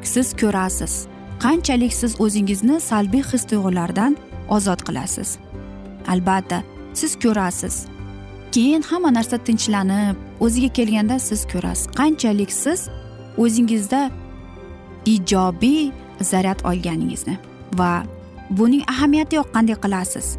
siz 0.03 0.29
ko'rasiz. 0.41 1.07
Qanchalik 1.45 1.93
siz 1.93 2.21
o'zingizni 2.21 2.81
salbiy 2.81 3.23
his 3.33 3.45
tuyg'ulardan 3.51 4.17
ozod 4.49 4.81
qilasiz? 4.87 5.39
Albatta 6.13 6.63
siz 6.95 7.13
ko'rasiz. 7.23 7.87
Keyin 8.53 8.83
hamma 8.83 9.11
narsa 9.15 9.37
tinchlanib 9.47 10.17
o'ziga 10.41 10.71
kelganda 10.79 11.19
siz 11.19 11.41
ko'rasiz. 11.53 11.87
Qanchalik 12.01 12.53
siz 12.53 12.81
o'zingizda 13.43 14.11
ijobiy 15.15 15.91
zaryad 16.31 16.61
olganingizni 16.71 17.39
va 17.81 17.91
buning 18.51 18.83
ahamiyati 18.93 19.37
yo'q 19.37 19.49
qanday 19.55 19.77
qilasiz? 19.85 20.37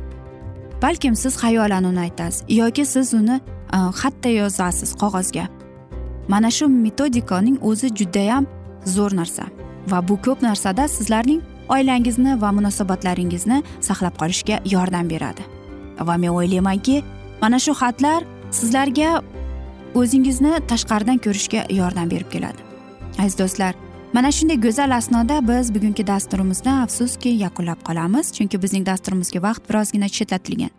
Balkim 0.81 1.15
siz 1.15 1.34
xayolan 1.43 1.84
uni 1.91 2.00
aytasiz 2.08 2.43
yoki 2.50 2.86
siz 2.86 3.13
uni 3.13 3.38
e, 3.75 3.77
xatda 4.01 4.29
yozasiz 4.41 4.91
qog'ozga. 5.01 5.46
Mana 6.27 6.51
shu 6.58 6.67
metodikaning 6.67 7.58
o'zi 7.70 7.88
judayam 8.00 8.46
zo'r 8.96 9.15
narsa 9.20 9.46
va 9.91 10.08
bu 10.08 10.15
ko'p 10.25 10.41
narsada 10.48 10.88
sizlarning 10.88 11.41
oilangizni 11.69 12.41
va 12.41 12.49
munosabatlaringizni 12.58 13.63
saqlab 13.88 14.15
qolishga 14.21 14.58
yordam 14.73 15.10
beradi. 15.13 15.43
Va 16.08 16.17
men 16.17 16.32
o'ylaymanki 16.38 17.04
mana 17.41 17.60
shu 17.60 17.73
xatlar 17.82 18.21
sizlarga 18.60 19.21
o'zingizni 19.99 20.54
tashqaridan 20.71 21.17
ko'rishga 21.26 21.65
yordam 21.80 22.10
berib 22.13 22.30
keladi. 22.36 22.70
Aziz 23.19 23.39
do'stlar 23.39 23.76
mana 24.13 24.32
shunday 24.32 24.62
go'zal 24.62 24.91
asnoda 24.91 25.47
biz 25.47 25.76
bugungi 25.76 26.08
dasturimizni 26.08 26.71
afsuski 26.71 27.30
yakunlab 27.30 27.80
qolamiz 27.88 28.34
chunki 28.34 28.62
bizning 28.63 28.86
dasturimizga 28.86 29.41
vaqt 29.43 29.69
birozgina 29.69 30.10
chetlatilgan. 30.10 30.69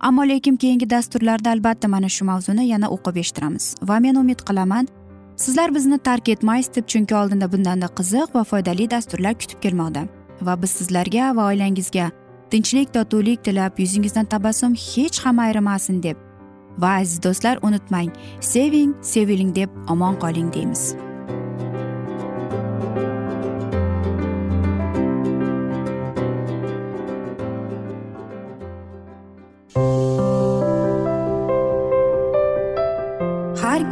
Ammo 0.00 0.28
lekin 0.28 0.56
keyingi 0.56 0.90
dasturlarda 0.90 1.50
albatta 1.50 1.88
mana 1.88 2.08
shu 2.08 2.24
mavzuni 2.24 2.68
yana 2.68 2.88
o'qib 2.88 3.16
eshittiramiz 3.16 3.74
va 3.82 3.98
men 4.00 4.14
umid 4.14 4.40
qilaman 4.48 4.88
sizlar 5.36 5.74
bizni 5.74 5.98
tark 5.98 6.28
etmaysiz 6.28 6.74
deb 6.74 6.86
chunki 6.86 7.14
oldinda 7.14 7.52
bundanda 7.52 7.86
qiziq 7.98 8.34
va 8.34 8.44
foydali 8.44 8.90
dasturlar 8.90 9.34
kutib 9.34 9.60
kelmoqda. 9.64 10.02
Va 10.42 10.62
biz 10.62 10.70
sizlarga 10.70 11.36
va 11.36 11.46
oilangizga 11.50 12.10
tinchlik 12.50 12.94
totuvlik 12.94 13.44
tilab 13.44 13.78
yuzingizdan 13.78 14.24
tabassum 14.24 14.74
hech 14.74 15.20
ham 15.24 15.38
ayrimasin 15.38 16.02
deb. 16.02 16.16
Va 16.78 16.96
aziz 17.02 17.22
do'stlar 17.22 17.58
unutmang 17.62 18.10
seving 18.40 18.96
seviling 19.02 19.54
deb 19.56 19.70
omon 19.88 20.16
qoling 20.16 20.52
deymiz. 20.54 21.09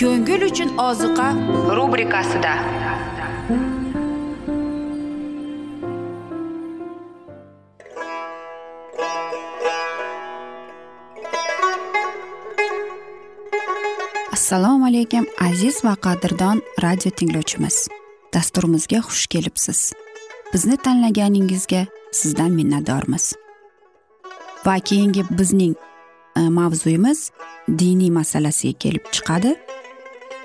ko'ngil 0.00 0.42
uchun 0.50 0.70
oziqa 0.78 1.26
rubrikasida. 1.76 2.52
Assalomu 14.32 14.86
alaykum 14.86 15.24
aziz 15.40 15.84
va 15.84 15.94
qadrdon 16.06 16.60
radio 16.82 17.10
tinglovchimiz. 17.10 17.88
Dasturimizga 18.34 19.00
xush 19.08 19.26
kelibsiz. 19.26 19.92
Bizni 20.52 20.76
tanlaganingizga 20.76 21.86
sizdan 22.12 22.50
minnatdormiz. 22.58 23.32
Va 24.66 24.76
keyingi 24.78 25.24
bizning 25.38 25.74
e, 26.36 26.40
mavzuyimiz 26.40 27.30
diniy 27.68 28.10
masalasiga 28.10 28.78
kelib 28.78 29.04
chiqadi. 29.12 29.65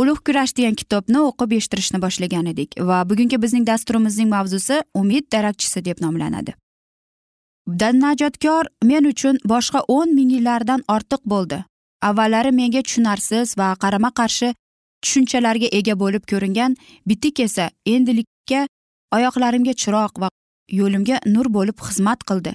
ulug' 0.00 0.22
kurash 0.26 0.54
degan 0.58 0.76
kitobni 0.80 1.18
o'qib 1.28 1.52
eshittirishni 1.58 1.98
boshlagan 2.04 2.46
edik 2.52 2.78
va 2.90 2.98
bugungi 3.10 3.38
bizning 3.44 3.66
dasturimizning 3.70 4.28
mavzusi 4.34 4.76
umid 5.00 5.24
darakchisi 5.34 5.84
deb 5.88 6.02
nomlanadi. 6.04 6.54
Najotkor 8.04 8.64
men 8.90 9.04
uchun 9.12 9.38
boshqa 9.52 9.80
o'n 9.96 10.14
ming 10.14 10.30
yillardan 10.36 10.84
ortiq 10.94 11.22
bo'ldi. 11.32 11.58
Avvallari 12.08 12.52
menga 12.60 12.82
tushunarsiz 12.86 13.58
va 13.58 13.68
qarama 13.82 14.10
qarshi 14.20 14.54
tushunchalarga 15.02 15.68
ega 15.78 15.94
bo'lib 16.02 16.24
ko'ringan 16.30 16.76
bitik 17.08 17.40
esa 17.46 17.70
endilikka 17.94 18.60
oyoqlarimga 19.16 19.74
chiroq 19.82 20.12
va 20.22 20.28
yo'limga 20.80 21.16
nur 21.34 21.46
bo'lib 21.56 21.78
xizmat 21.86 22.24
qildi. 22.28 22.52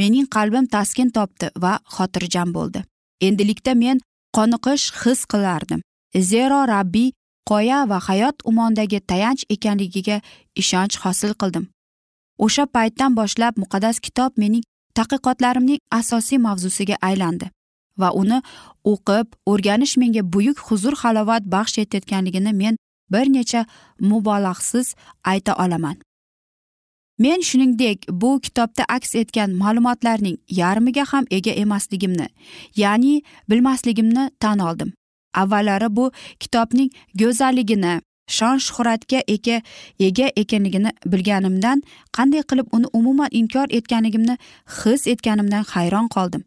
Mening 0.00 0.26
qalbim 0.36 0.66
taskin 0.74 1.10
topdi 1.10 1.50
va 1.64 1.72
xotirjam 1.96 2.54
bo'ldi. 2.56 2.84
Endilikda 3.26 3.74
men 3.74 4.00
qoniqish 4.36 4.86
his 5.02 5.20
qilardim. 5.32 5.80
Zero 6.16 6.66
rabbiy 6.66 7.12
qoya 7.48 7.88
va 7.88 7.98
hayot 8.08 8.36
umondagi 8.44 9.00
tayanch 9.00 9.44
ekanligiga 9.50 10.20
ishonch 10.54 10.96
hosil 11.04 11.32
qildim. 11.40 11.68
O'sha 12.38 12.66
paytdan 12.66 13.16
boshlab 13.16 13.54
muqaddas 13.62 14.00
kitob 14.00 14.32
mening 14.36 14.64
tadqiqotlarimning 14.94 15.80
asosiy 15.90 16.38
mavzusiga 16.38 16.96
aylandi 17.08 17.50
va 18.00 18.10
uni 18.20 18.38
o'qib 18.92 19.26
o'rganish 19.52 19.96
menga 20.02 20.22
buyuk 20.32 20.58
huzur 20.66 20.94
halovat 21.02 21.42
baxsh 21.54 21.78
etayotganligini 21.84 22.52
men 22.62 22.76
bir 23.12 23.26
necha 23.36 23.66
mubolag'siz 24.10 24.94
ayta 25.24 25.52
olaman. 25.64 25.96
Men 27.18 27.40
shuningdek 27.48 28.06
bu 28.10 28.40
kitobda 28.40 28.84
aks 28.96 29.14
etgan 29.14 29.50
ma'lumotlarning 29.62 30.36
yarmiga 30.60 31.04
ham 31.12 31.24
ega 31.30 31.50
emasligimni 31.50 32.28
ya'ni 32.76 33.22
bilmasligimni 33.50 34.30
tan 34.40 34.58
oldim. 34.58 34.92
Avvallari 35.34 35.96
bu 35.96 36.10
kitobning 36.40 36.90
go'zalligini 37.20 38.00
shon 38.28 38.58
shuhratga 38.66 39.20
ega 39.34 39.62
ega 40.08 40.28
ekanligini 40.42 40.90
bilganimdan 41.12 41.82
qanday 42.16 42.42
qilib 42.50 42.66
uni 42.76 42.88
umuman 42.92 43.28
inkor 43.40 43.66
etganligimni 43.78 44.38
his 44.78 45.06
etganimdan 45.06 45.64
hayron 45.74 46.08
qoldim. 46.08 46.44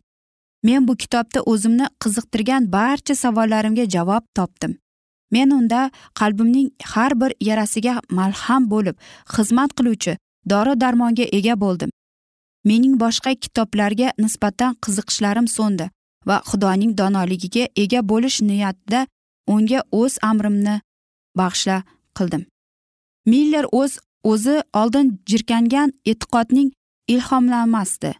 Men 0.63 0.88
bu 0.88 0.96
kitobda 0.96 1.41
o'zimni 1.52 1.88
qiziqtirgan 2.04 2.72
barcha 2.72 3.15
savollarimga 3.15 3.86
javob 3.96 4.24
topdim. 4.36 4.78
Men 5.32 5.52
unda 5.52 5.91
qalbimning 6.20 6.70
har 6.94 7.22
bir 7.22 7.32
yarasiga 7.41 8.02
malham 8.10 8.70
bo'lib 8.74 8.96
xizmat 9.36 9.72
qiluvchi 9.78 10.17
dori 10.50 10.82
darmonga 10.82 11.26
ega 11.38 11.56
bo'ldim. 11.63 11.89
Mening 12.65 13.00
boshqa 13.04 13.32
kitoblarga 13.44 14.13
nisbatan 14.24 14.76
qiziqishlarim 14.86 15.48
so'ndi. 15.48 15.89
Va 16.27 16.41
xudoning 16.49 16.97
donoligiga 16.97 17.67
ega 17.84 18.01
bo'lish 18.12 18.41
niyatida 18.49 19.07
unga 19.47 19.79
o'z 19.91 20.17
amrimni 20.29 20.75
bag'ishla 21.39 21.77
qildim. 22.17 22.43
Miller 23.25 23.65
o'z 23.71 23.99
o'zi 24.31 24.55
oldin 24.73 25.07
jirkangan 25.29 25.89
e'tiqodning 26.05 26.69
ilhomlanmasdi 27.07 28.12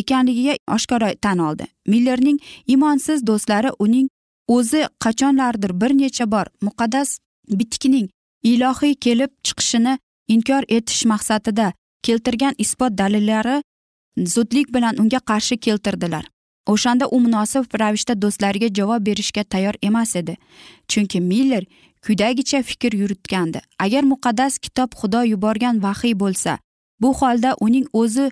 ekanligiga 0.00 0.54
oshkora 0.76 1.14
tan 1.14 1.38
oldi. 1.38 1.66
Millerning 1.86 2.38
imonsiz 2.66 3.26
do'stlari 3.26 3.70
uning 3.78 4.08
o'zi 4.48 4.82
qachonlardir 5.04 5.80
bir 5.80 5.90
necha 5.98 6.30
bor 6.30 6.46
muqaddas 6.66 7.18
bitikning 7.48 8.08
ilohiy 8.42 8.94
kelib 8.94 9.30
chiqishini 9.46 9.98
inkor 10.28 10.62
etish 10.68 11.04
maqsadida 11.12 11.72
keltirgan 12.02 12.54
isbot 12.58 12.98
dalillari 12.98 13.62
zudlik 14.34 14.74
bilan 14.74 14.94
unga 15.02 15.20
qarshi 15.30 15.56
keltirdilar. 15.56 16.24
O'shanda 16.66 17.06
u 17.08 17.20
munosib 17.20 17.64
ravishda 17.80 18.14
do'stlariga 18.22 18.68
javob 18.78 19.06
berishga 19.06 19.44
tayyor 19.44 19.74
emas 19.82 20.16
edi. 20.16 20.36
Chunki 20.88 21.20
miller 21.20 21.64
quyidagicha 22.04 22.62
fikr 22.62 22.92
yuritgandi. 23.00 23.60
Agar 23.78 24.02
muqaddas 24.12 24.58
kitob 24.58 24.90
xudo 25.00 25.22
yuborgan 25.32 25.82
vahiy 25.82 26.14
bo'lsa 26.22 26.58
bu 27.00 27.14
holda 27.20 27.56
uning 27.60 27.86
o'zi 27.92 28.30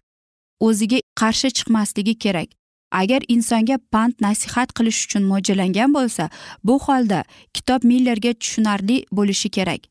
o'ziga 0.61 0.99
qarshi 1.21 1.49
chiqmasligi 1.57 2.15
kerak. 2.25 2.49
Agar 2.93 3.23
insonga 3.29 3.79
pand 3.93 4.15
nasihat 4.21 4.71
qilish 4.77 5.01
uchun 5.07 5.25
mo'ljallangan 5.31 5.91
bo'lsa 5.97 6.29
bu 6.65 6.79
holda 6.87 7.25
kitob 7.55 7.81
millerga 7.91 8.33
tushunarli 8.41 8.97
bo'lishi 9.17 9.49
kerak. 9.57 9.83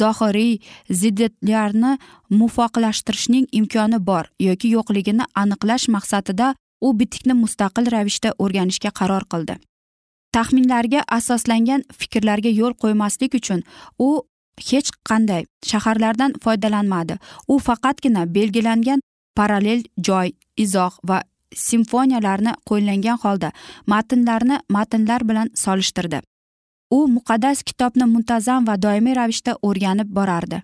Zohiriy 0.00 0.58
ziddiyatlarni 1.00 1.92
muvofiqlashtirishning 2.38 3.46
imkoni 3.58 3.98
bor 4.08 4.24
yoki 4.48 4.68
yo'qligini 4.76 5.24
aniqlash 5.42 5.86
maqsadida 5.96 6.54
u 6.86 6.92
bitikni 6.98 7.34
mustaqil 7.42 7.90
ravishda 7.94 8.34
o'rganishga 8.44 8.90
qaror 9.00 9.24
qildi. 9.32 9.54
Taxminlarga 10.36 11.00
asoslangan 11.18 11.82
fikrlarga 12.00 12.50
yo'l 12.60 12.74
qo'ymaslik 12.82 13.34
uchun 13.40 13.60
u 14.06 14.08
hech 14.68 14.90
qanday 15.08 15.44
shaharlardan 15.70 16.32
foydalanmadi. 16.44 17.18
U 17.52 17.58
faqatgina 17.68 18.22
belgilangan 18.36 19.00
parallel 19.36 19.84
joy 20.08 20.32
izoh 20.64 20.98
va 21.08 21.22
simfoniyalarni 21.66 22.52
qo'llangan 22.70 23.18
holda 23.24 23.52
matnlarni 23.92 24.60
matnlar 24.76 25.28
bilan 25.28 25.48
solishtirdi. 25.64 26.20
U 26.96 26.98
muqaddas 27.16 27.62
kitobni 27.68 28.06
muntazam 28.14 28.66
va 28.68 28.76
doimiy 28.84 29.16
ravishda 29.20 29.56
o'rganib 29.68 30.08
borardi. 30.18 30.62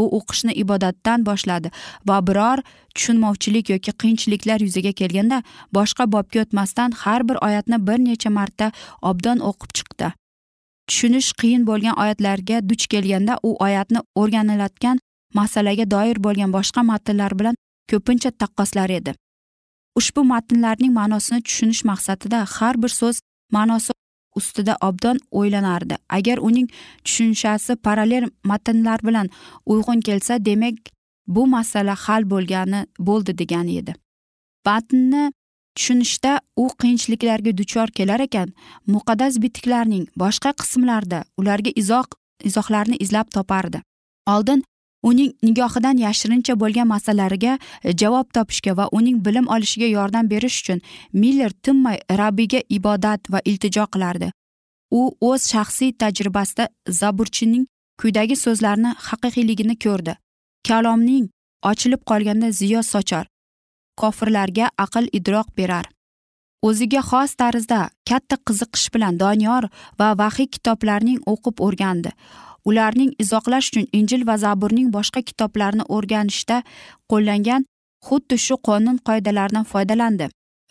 U 0.00 0.04
o'qishni 0.18 0.52
ibodatdan 0.62 1.26
boshladi 1.28 1.72
va 2.08 2.18
biror 2.28 2.62
tushunmovchilik 2.94 3.70
yoki 3.74 3.92
qiyinchiliklar 4.00 4.64
yuzaga 4.66 4.92
kelganda 5.00 5.42
boshqa 5.76 6.06
bobga 6.14 6.42
o'tmasdan 6.44 6.96
har 7.02 7.28
bir 7.28 7.36
oyatni 7.48 7.78
bir 7.88 7.98
necha 8.08 8.30
marta 8.38 8.72
obdon 9.10 9.38
o'qib 9.50 9.70
chiqdi. 9.78 10.12
Tushunish 10.88 11.30
qiyin 11.40 11.66
bo'lgan 11.70 11.94
oyatlarga 12.02 12.56
duch 12.70 12.86
kelganda 12.92 13.38
u 13.48 13.50
oyatni 13.66 14.00
o'rganilayotgan 14.20 14.96
masalaga 15.38 15.84
doir 15.94 16.16
bo'lgan 16.26 16.50
boshqa 16.56 16.82
matnlar 16.92 17.38
bilan 17.38 17.54
ko'pincha 17.90 18.30
taqqoslar 18.40 18.90
edi. 18.98 19.14
Ushbu 19.98 20.24
matnlarning 20.32 20.92
ma'nosini 21.00 21.40
tushunish 21.46 21.82
maqsadida 21.90 22.38
har 22.56 22.74
bir 22.82 22.92
so'z 23.00 23.16
ma'nosi 23.56 23.99
ustida 24.36 24.76
obdon 24.80 25.18
o'ylanardi. 25.30 25.96
Agar 26.08 26.38
uning 26.38 26.68
tushunchasi 27.04 27.76
parallel 27.76 28.30
matnlar 28.44 29.00
bilan 29.08 29.28
uyg'un 29.66 30.00
kelsa 30.00 30.44
demak 30.44 30.78
bu 31.26 31.46
masala 31.46 31.94
hal 32.04 32.22
bo'lgani 32.32 32.86
bo'ldi 32.98 33.38
degani 33.38 33.76
edi. 33.80 33.94
Matnni 34.66 35.32
tushunishda 35.76 36.40
u 36.56 36.68
qiyinchiliklarga 36.80 37.56
duchor 37.58 37.88
kelar 37.98 38.20
ekan. 38.20 38.48
Muqaddas 38.86 39.38
bitiklarning 39.42 40.08
boshqa 40.22 40.50
qismlarida 40.60 41.24
ularga 41.40 41.70
izoh 41.82 42.06
izohlarni 42.44 42.96
izlab 43.04 43.30
topardi. 43.36 43.82
Oldin 44.26 44.64
uning 45.02 45.32
nigohidan 45.42 45.96
yashirincha 46.06 46.54
bo'lgan 46.62 46.88
masalalariga 46.88 47.58
e, 47.84 47.92
javob 48.02 48.32
topishga 48.36 48.76
va 48.76 48.88
uning 48.92 49.24
bilim 49.24 49.48
olishiga 49.54 49.88
yordam 49.96 50.30
berish 50.30 50.60
uchun 50.62 50.80
miller 51.12 51.50
tinmay 51.50 51.98
rabbiyga 52.20 52.60
ibodat 52.68 53.32
va 53.32 53.40
iltijo 53.44 53.86
qilardi. 53.94 54.32
U 54.90 55.00
o'z 55.20 55.42
shaxsiy 55.52 55.92
tajribasida 56.02 56.68
zaburchining 57.00 57.66
quyidagi 58.00 58.36
so'zlarni 58.44 58.94
haqiqiyligini 59.08 59.76
ko'rdi. 59.84 60.14
Kalomning 60.68 61.28
ochilib 61.70 62.02
qolganda 62.10 62.50
ziyo 62.60 62.82
sochar 62.92 63.26
kofirlarga 64.00 64.70
aql 64.84 65.08
idroq 65.18 65.48
berar. 65.58 65.86
O'ziga 66.68 67.00
xos 67.10 67.32
tarzda 67.40 67.80
katta 68.08 68.36
qiziqish 68.46 68.88
bilan 68.94 69.18
doniyor 69.22 69.68
va 70.00 70.08
vahiy 70.20 70.48
kitoblarning 70.54 71.20
o'qib 71.32 71.62
o'rgandi. 71.66 72.10
Ularning 72.64 73.12
izohlash 73.24 73.70
uchun 73.70 73.86
injil 73.98 74.26
va 74.30 74.36
zaburning 74.44 74.88
boshqa 74.96 75.22
kitoblarini 75.28 75.84
o'rganishda 75.96 76.62
qo'llangan 77.12 77.66
xuddi 78.08 78.36
shu 78.46 78.56
qonun 78.68 78.98
qoidalaridan 79.08 79.66
foydalandi 79.72 80.30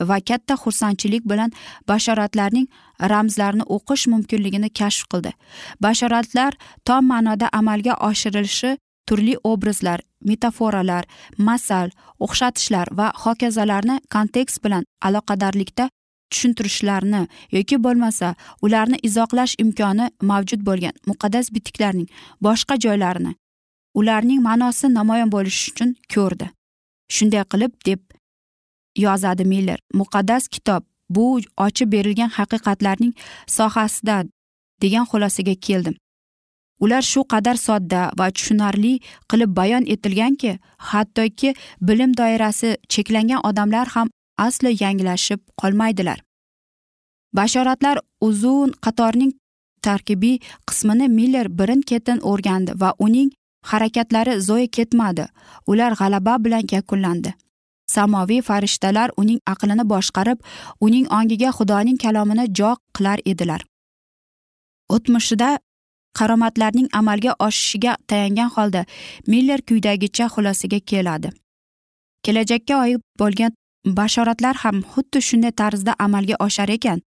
va 0.09 0.17
katta 0.29 0.55
xursandchilik 0.63 1.23
bilan 1.31 1.51
bashoratlarning 1.91 2.67
ramzlarini 3.13 3.65
o'qish 3.75 4.07
mumkinligini 4.13 4.69
kashf 4.79 5.07
qildi. 5.11 5.31
Bashoratlar 5.83 6.53
tom 6.85 7.03
ma'noda 7.11 7.47
amalga 7.59 7.93
oshirilishi 8.09 8.77
turli 9.07 9.35
obrazlar 9.43 9.99
metaforalar 10.29 11.03
masal 11.37 11.89
o'xshatishlar 12.25 12.87
va 12.99 13.07
hokazolarni 13.23 13.95
kontekst 14.15 14.63
bilan 14.63 14.83
aloqadorlikda 15.07 15.89
tushuntirishlarni 16.31 17.21
yoki 17.57 17.77
bo'lmasa 17.85 18.35
ularni 18.65 18.97
izohlash 19.07 19.53
imkoni 19.63 20.09
mavjud 20.31 20.61
bo'lgan 20.69 20.95
muqaddas 21.09 21.53
bitiklarning 21.55 22.09
boshqa 22.47 22.75
joylarini 22.85 23.33
ularning 23.99 24.41
ma'nosi 24.47 24.93
namoyon 24.93 25.31
bo'lishi 25.35 25.71
uchun 25.71 25.95
ko'rdi. 26.13 26.47
Shunday 27.15 27.43
qilib 27.51 27.73
deb 27.87 28.01
yozadi 29.05 29.45
miller 29.51 29.79
muqaddas 29.99 30.47
kitob 30.55 30.83
bu 31.15 31.25
ochib 31.65 31.91
berilgan 31.95 32.31
haqiqatlarning 32.37 33.13
sohasida 33.57 34.17
degan 34.81 35.05
xulosaga 35.11 35.55
keldim. 35.67 35.95
Ular 36.83 37.03
shu 37.11 37.21
qadar 37.33 37.57
sodda 37.67 38.01
va 38.19 38.27
tushunarli 38.35 38.93
qilib 39.31 39.51
bayon 39.59 39.83
etilganki 39.93 40.51
hattoki 40.91 41.49
bilim 41.87 42.11
doirasi 42.19 42.69
cheklangan 42.93 43.41
odamlar 43.49 43.87
ham 43.95 44.07
aslo 44.45 44.69
yanglishib 44.83 45.39
qolmaydilar. 45.61 46.19
Bashoratlar 47.37 47.97
uzun 48.27 48.71
qatorning 48.85 49.33
tarkibiy 49.81 50.37
qismini 50.67 51.07
miller 51.17 51.47
birin 51.59 51.81
ketin 51.81 52.19
o'rgandi 52.31 52.71
va 52.81 52.93
uning 53.05 53.29
harakatlari 53.71 54.41
zoye 54.41 54.67
ketmadi. 54.67 55.25
Ular 55.67 55.91
g'alaba 55.99 56.33
bilan 56.45 56.63
yakunlandi. 56.71 57.33
Samoviy 57.95 58.41
farishtalar 58.41 59.09
uning 59.17 59.39
aqlini 59.53 59.85
boshqarib 59.91 60.39
uning 60.85 61.05
ongiga 61.17 61.49
xudoning 61.57 61.97
kalomini 62.03 62.45
jo 62.59 62.75
qilar 62.95 63.19
edilar. 63.31 63.61
O'tmishida 64.95 65.49
qaromatlarning 66.19 66.87
amalga 66.99 67.31
oshishiga 67.47 67.93
tayangan 68.09 68.49
holda 68.55 68.85
miller 69.27 69.59
quyidagicha 69.67 70.25
xulosaga 70.33 70.79
keladi. 70.91 71.29
Kelajakka 72.23 72.75
oid 72.83 73.01
bo'lgan 73.19 73.51
bashoratlar 73.85 74.55
ham 74.63 74.81
xuddi 74.91 75.19
shunday 75.21 75.51
tarzda 75.51 75.95
amalga 75.99 76.35
oshar 76.45 76.69
ekan. 76.69 77.01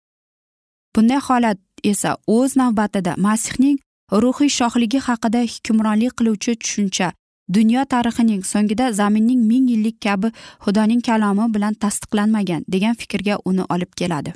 Bunday 0.96 1.20
holat 1.26 1.58
esa 1.84 2.16
o'z 2.26 2.56
navbatida 2.56 3.14
masihning 3.16 3.78
ruhiy 4.22 4.50
shohligi 4.58 4.98
haqida 5.08 5.40
hukmronlik 5.52 6.12
qiluvchi 6.18 6.56
tushuncha. 6.62 7.12
Dunyo 7.54 7.84
tarixining 7.84 8.42
so'ngida 8.52 8.92
zaminning 8.92 9.40
ming 9.50 9.66
yillik 9.72 9.96
kabi 10.04 10.28
xudoning 10.64 11.02
kalomi 11.08 11.46
bilan 11.54 11.74
tasdiqlanmagan 11.82 12.62
degan 12.72 12.94
fikrga 13.00 13.34
uni 13.44 13.64
olib 13.74 13.92
keladi. 14.00 14.32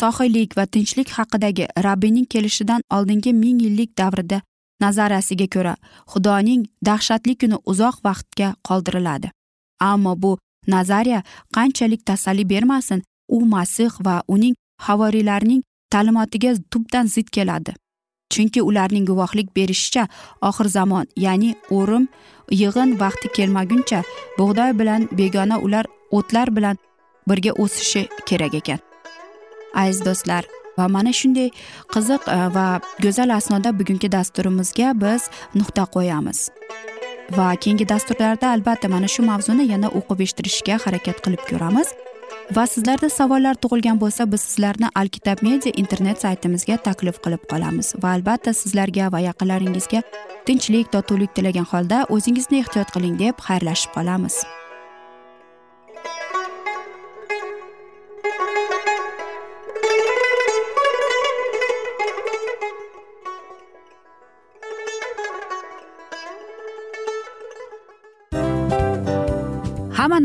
Sohiylik 0.00 0.56
va 0.56 0.64
tinchlik 0.66 1.08
haqidagi 1.16 1.66
rabbiyning 1.86 2.26
kelishidan 2.32 2.80
oldingi 2.96 3.32
ming 3.32 3.58
yillik 3.64 3.90
davrida 3.98 4.38
nazariyasiga 4.80 5.46
ko'ra 5.54 5.74
xudoning 6.12 6.62
dahshatli 6.88 7.34
kuni 7.40 7.56
uzoq 7.70 7.96
vaqtga 8.06 8.48
qoldiriladi. 8.68 9.28
Ammo 9.80 10.12
bu 10.22 10.32
nazariya 10.66 11.22
qanchalik 11.54 12.06
tasalli 12.06 12.44
bermasin 12.48 13.02
u 13.28 13.44
masih 13.44 13.90
va 14.04 14.22
uning 14.28 14.54
havoriylarning 14.86 15.62
ta'limotiga 15.90 16.54
tubdan 16.70 17.06
zid 17.06 17.28
keladi. 17.28 17.72
Chunki 18.32 18.62
ularning 18.62 19.06
guvohlik 19.06 19.48
berishicha 19.56 20.06
oxir 20.48 20.68
zamon 20.68 21.06
ya'ni 21.16 21.50
o'rim 21.70 22.08
yig'in 22.50 22.96
vaqti 23.02 23.28
kelmaguncha 23.36 24.00
bug'doy 24.38 24.72
bilan 24.78 25.08
begona 25.18 25.58
ular 25.66 25.86
o'tlar 26.10 26.48
bilan 26.56 26.76
birga 27.28 27.52
o'sishi 27.62 28.08
kerak 28.26 28.54
ekan. 28.60 28.80
Aziz 29.74 30.00
do'stlar 30.06 30.44
va 30.78 30.88
mana 30.88 31.12
shunday 31.12 31.50
qiziq 31.94 32.22
e, 32.36 32.38
va 32.56 32.66
go'zal 33.04 33.30
asnoda 33.38 33.70
bugungi 33.78 34.08
dasturimizga 34.16 34.88
biz 35.04 35.28
nuqta 35.58 35.84
qo'yamiz. 35.94 36.38
Va 37.30 37.56
keyingi 37.56 37.88
dasturlarda 37.88 38.52
albatta 38.52 38.88
mana 38.88 39.08
shu 39.14 39.22
mavzuni 39.22 39.68
yana 39.72 39.88
o'qib 39.98 40.24
eshittirishga 40.24 40.78
harakat 40.84 41.22
qilib 41.24 41.42
ko'ramiz. 41.50 41.92
Va 42.56 42.64
sizlarda 42.66 43.08
savollar 43.18 43.54
tug'ilgan 43.64 44.00
bo'lsa 44.02 44.26
biz 44.32 44.40
sizlarni 44.48 44.88
alkitab 45.02 45.44
media 45.48 45.72
internet 45.82 46.24
saytimizga 46.24 46.76
taklif 46.88 47.20
qilib 47.24 47.44
qolamiz. 47.52 47.94
Va 48.02 48.14
albatta 48.16 48.52
sizlarga 48.62 49.12
va 49.12 49.20
yaqinlaringizga 49.28 50.02
tinchlik 50.46 50.92
totuvlik 50.96 51.36
tilagan 51.36 51.68
holda 51.72 52.02
o'zingizni 52.16 52.64
ehtiyot 52.64 52.90
qiling 52.96 53.16
deb 53.22 53.46
xayrlashib 53.48 53.94
qolamiz. 53.96 54.42